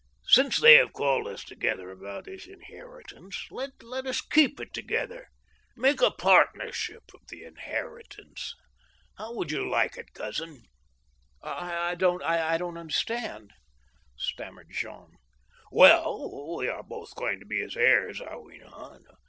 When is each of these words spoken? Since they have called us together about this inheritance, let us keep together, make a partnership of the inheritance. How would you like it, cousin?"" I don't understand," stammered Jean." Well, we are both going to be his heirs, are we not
Since 0.25 0.59
they 0.59 0.77
have 0.77 0.93
called 0.93 1.27
us 1.27 1.43
together 1.43 1.91
about 1.91 2.23
this 2.23 2.47
inheritance, 2.47 3.45
let 3.51 3.83
us 4.07 4.19
keep 4.19 4.57
together, 4.73 5.27
make 5.75 6.01
a 6.01 6.09
partnership 6.09 7.03
of 7.13 7.21
the 7.27 7.43
inheritance. 7.43 8.55
How 9.19 9.35
would 9.35 9.51
you 9.51 9.69
like 9.69 9.97
it, 9.99 10.11
cousin?"" 10.15 10.63
I 11.43 11.93
don't 11.93 12.23
understand," 12.23 13.51
stammered 14.17 14.69
Jean." 14.71 15.11
Well, 15.71 16.55
we 16.57 16.67
are 16.67 16.81
both 16.81 17.13
going 17.13 17.39
to 17.39 17.45
be 17.45 17.59
his 17.59 17.77
heirs, 17.77 18.19
are 18.19 18.41
we 18.41 18.57
not 18.57 19.01